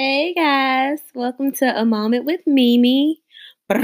[0.00, 3.20] Hey guys, welcome to A Moment with Mimi.
[3.68, 3.80] First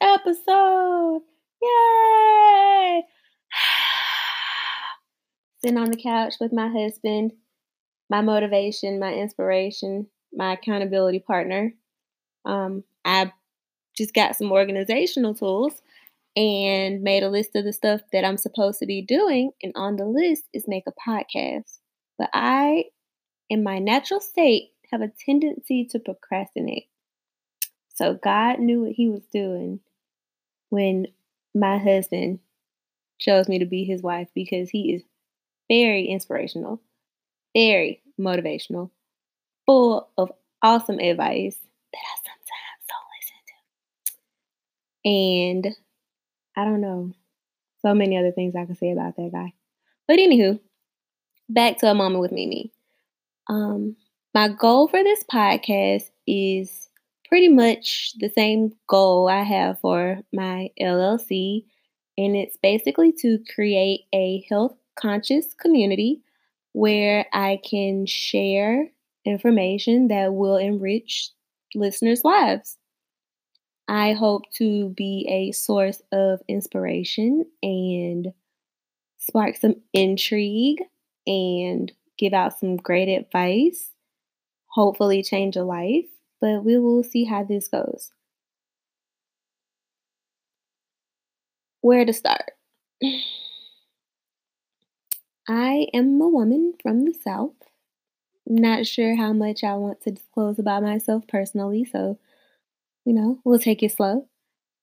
[0.00, 1.20] episode.
[1.62, 3.02] Yay!
[5.60, 7.32] Sitting on the couch with my husband,
[8.08, 11.74] my motivation, my inspiration, my accountability partner.
[12.46, 13.30] Um, I
[13.94, 15.82] just got some organizational tools
[16.36, 19.52] and made a list of the stuff that I'm supposed to be doing.
[19.62, 21.78] And on the list is make a podcast.
[22.18, 22.84] But I,
[23.48, 26.88] in my natural state, have a tendency to procrastinate.
[27.94, 29.80] So God knew what He was doing
[30.70, 31.06] when
[31.54, 32.40] my husband
[33.18, 35.02] chose me to be his wife because he is
[35.68, 36.80] very inspirational,
[37.56, 38.90] very motivational,
[39.66, 40.32] full of
[40.62, 41.56] awesome advice
[41.92, 43.36] that I sometimes don't listen
[44.96, 45.00] to.
[45.70, 45.76] And
[46.56, 47.12] I don't know.
[47.82, 49.52] So many other things I could say about that guy.
[50.06, 50.60] But anywho,
[51.48, 52.72] back to a moment with Mimi.
[53.48, 53.96] Um,
[54.34, 56.88] my goal for this podcast is
[57.28, 61.64] pretty much the same goal I have for my LLC,
[62.16, 66.22] and it's basically to create a health conscious community
[66.72, 68.88] where I can share
[69.24, 71.30] information that will enrich
[71.74, 72.78] listeners' lives.
[73.88, 78.32] I hope to be a source of inspiration and
[79.18, 80.82] spark some intrigue
[81.26, 83.90] and give out some great advice,
[84.68, 86.06] hopefully, change a life.
[86.40, 88.12] But we will see how this goes.
[91.82, 92.50] Where to start?
[95.48, 97.54] I am a woman from the South.
[98.46, 102.18] Not sure how much I want to disclose about myself personally, so
[103.04, 104.28] you know, we'll take it slow.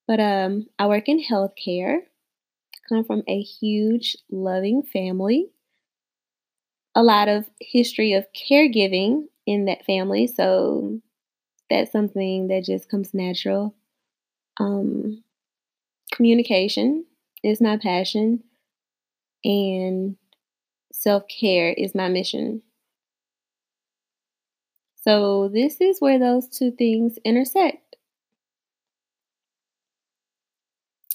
[0.08, 2.00] But um, I work in healthcare,
[2.90, 5.50] come from a huge, loving family,
[6.96, 10.28] a lot of history of caregiving in that family.
[10.28, 11.00] So
[11.70, 13.76] that's something that just comes natural.
[14.60, 15.24] Um,
[16.14, 17.06] communication
[17.44, 18.44] is my passion,
[19.44, 20.16] and
[20.94, 22.64] self care is my mission.
[24.96, 27.81] So, this is where those two things intersect.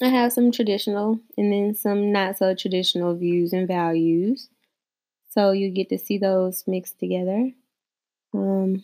[0.01, 4.49] I have some traditional and then some not so traditional views and values.
[5.29, 7.51] So you get to see those mixed together.
[8.33, 8.83] Um,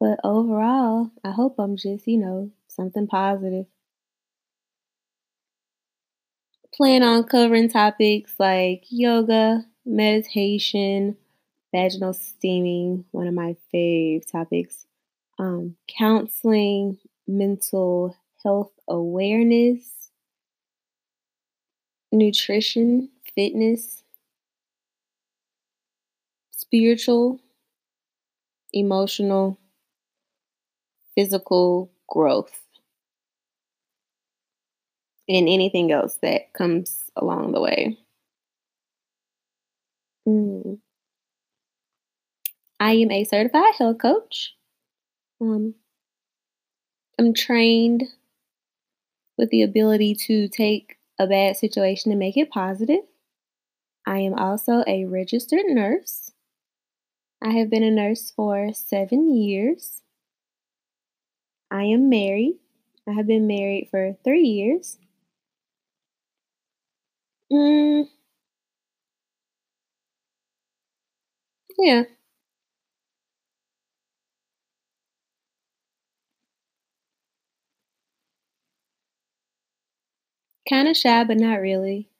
[0.00, 3.66] but overall, I hope I'm just, you know, something positive.
[6.72, 11.16] Plan on covering topics like yoga, meditation,
[11.72, 14.86] vaginal steaming, one of my fave topics,
[15.38, 19.82] um, counseling, mental health awareness,
[22.12, 24.04] nutrition, fitness,
[26.52, 27.40] spiritual,
[28.72, 29.58] emotional,
[31.16, 32.62] physical growth,
[35.28, 37.98] and anything else that comes along the way.
[40.28, 40.78] Mm.
[42.78, 44.54] I am a certified health coach.
[45.40, 45.74] Um,
[47.18, 48.04] I'm trained
[49.38, 53.02] with the ability to take a bad situation and make it positive.
[54.06, 56.32] I am also a registered nurse.
[57.40, 60.02] I have been a nurse for seven years.
[61.70, 62.58] I am married.
[63.06, 64.98] I have been married for three years.
[67.50, 68.06] Mm.
[71.78, 72.04] Yeah,
[80.68, 82.10] Kind of shy, but not really.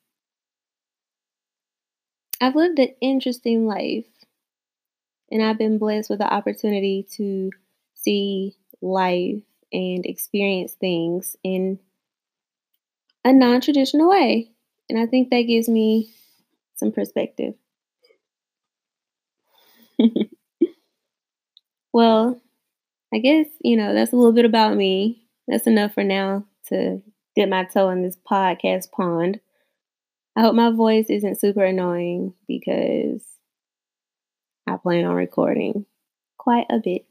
[2.40, 4.06] I've lived an interesting life,
[5.30, 7.50] and I've been blessed with the opportunity to
[7.94, 9.42] see life
[9.72, 11.78] and experience things in
[13.24, 14.50] a non traditional way.
[14.88, 16.14] And I think that gives me
[16.76, 17.54] some perspective.
[21.92, 22.40] well,
[23.14, 25.26] I guess, you know, that's a little bit about me.
[25.48, 27.02] That's enough for now to
[27.36, 29.40] dip my toe in this podcast pond.
[30.34, 33.22] I hope my voice isn't super annoying because
[34.66, 35.86] I plan on recording
[36.38, 37.06] quite a bit.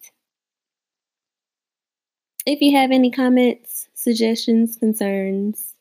[2.46, 5.74] If you have any comments, suggestions, concerns,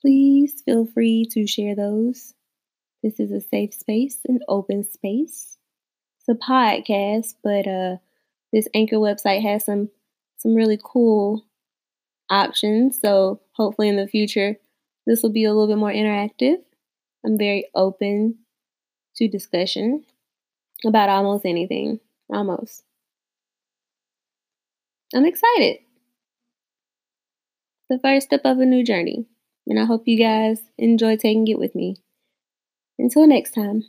[0.00, 2.34] please feel free to share those.
[3.02, 5.56] This is a safe space, an open space.
[6.18, 7.96] It's a podcast, but uh,
[8.52, 9.90] this Anchor website has some
[10.36, 11.44] some really cool
[12.28, 12.98] options.
[13.00, 14.56] So hopefully in the future,
[15.06, 16.56] this will be a little bit more interactive.
[17.24, 18.38] I'm very open
[19.16, 20.04] to discussion
[20.84, 22.00] about almost anything.
[22.30, 22.84] Almost.
[25.14, 25.78] I'm excited.
[27.90, 29.26] The first step of a new journey.
[29.66, 31.96] And I hope you guys enjoy taking it with me.
[32.98, 33.84] Until next time.